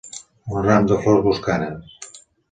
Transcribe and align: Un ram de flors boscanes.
Un 0.53 0.63
ram 0.67 0.87
de 0.91 0.97
flors 1.03 1.21
boscanes. 1.27 2.09